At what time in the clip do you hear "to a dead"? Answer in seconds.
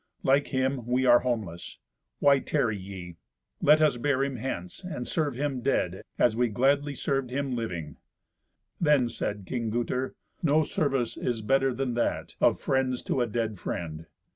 13.03-13.59